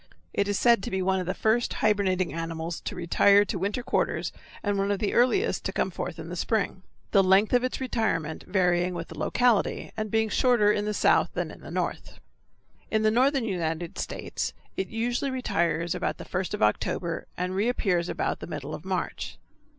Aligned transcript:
It 0.33 0.47
is 0.47 0.57
said 0.57 0.81
to 0.81 0.89
be 0.89 1.03
one 1.03 1.19
of 1.19 1.27
the 1.27 1.35
first 1.35 1.73
hibernating 1.73 2.33
animals 2.33 2.79
to 2.85 2.95
retire 2.95 3.45
to 3.45 3.59
winter 3.59 3.83
quarters 3.83 4.31
and 4.63 4.75
one 4.79 4.89
of 4.89 4.97
the 4.97 5.13
earliest 5.13 5.63
to 5.65 5.71
come 5.71 5.91
forth 5.91 6.17
in 6.17 6.27
the 6.27 6.35
spring, 6.35 6.81
the 7.11 7.21
length 7.21 7.53
of 7.53 7.63
its 7.63 7.79
retirement 7.79 8.43
varying 8.47 8.95
with 8.95 9.09
the 9.09 9.19
locality, 9.19 9.91
and 9.95 10.09
being 10.09 10.29
shorter 10.29 10.71
in 10.71 10.85
the 10.85 10.93
south 10.95 11.29
than 11.35 11.51
in 11.51 11.61
the 11.61 11.69
north. 11.69 12.19
In 12.89 13.03
the 13.03 13.11
northern 13.11 13.45
United 13.45 13.99
States 13.99 14.53
it 14.75 14.87
usually 14.87 15.29
retires 15.29 15.93
about 15.93 16.17
the 16.17 16.25
first 16.25 16.55
of 16.55 16.63
October 16.63 17.27
and 17.37 17.53
reappears 17.55 18.09
about 18.09 18.39
the 18.39 18.47
middle 18.47 18.73
of 18.73 18.83
March. 18.83 19.37